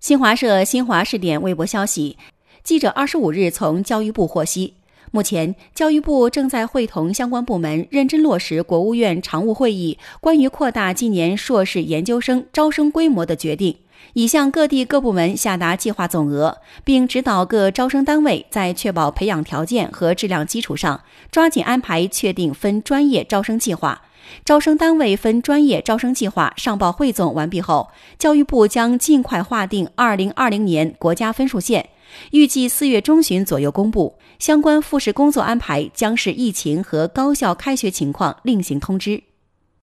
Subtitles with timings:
[0.00, 2.16] 新华社新华视点微博消息，
[2.64, 4.72] 记者二十五日从教育部获悉，
[5.10, 13.76] 目前教育部正在会同相关部门认真落实国务院常务会议关于扩大今年硕士研究生招生规模的决定。
[14.14, 24.00] 已向各地各部门下达计划总额，并指导各招生单位在确保培养条件和质量基础上，抓紧安排确定分专业招生计划。
[24.44, 27.88] 招生单位分专业招生计划上报汇总完毕后，
[28.18, 31.88] 教育部将尽快划定2020年国家分数线，
[32.32, 34.16] 预计四月中旬左右公布。
[34.38, 39.29] 相关复试工作安排将是疫情和高校开学情况另行通知。